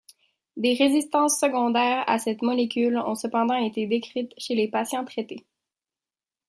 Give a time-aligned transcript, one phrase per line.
[0.57, 5.45] Des résistances secondaires à cette molécule ont cependant été décrites chez les patients traités.